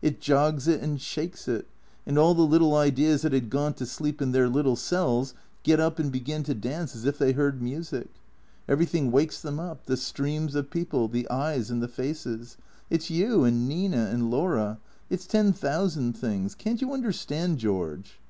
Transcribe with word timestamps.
It 0.00 0.20
jogs 0.20 0.68
it 0.68 0.80
and 0.80 1.00
shakes 1.00 1.48
it; 1.48 1.66
and 2.06 2.16
all 2.16 2.34
the 2.36 2.46
little 2.46 2.76
ideas 2.76 3.22
that 3.22 3.32
had 3.32 3.50
gone 3.50 3.74
to 3.74 3.84
sleep 3.84 4.22
in 4.22 4.30
their 4.30 4.48
little 4.48 4.76
cells 4.76 5.34
get 5.64 5.80
up 5.80 5.98
and 5.98 6.12
begin 6.12 6.44
to 6.44 6.54
dance 6.54 6.94
as 6.94 7.04
if 7.04 7.18
they 7.18 7.32
heard 7.32 7.60
music. 7.60 8.06
Everything 8.68 9.10
wakes 9.10 9.42
them 9.42 9.58
up, 9.58 9.86
the 9.86 9.96
streams 9.96 10.54
of 10.54 10.70
people, 10.70 11.08
the 11.08 11.28
eyes 11.30 11.68
and 11.68 11.82
the 11.82 11.88
faces. 11.88 12.56
It's 12.90 13.10
you 13.10 13.42
and 13.42 13.68
Nina 13.68 14.06
and 14.12 14.30
Laura. 14.30 14.78
It's 15.10 15.26
ten 15.26 15.52
thousand 15.52 16.12
things. 16.16 16.54
Can't 16.54 16.80
you 16.80 16.92
understand, 16.92 17.58
George 17.58 18.20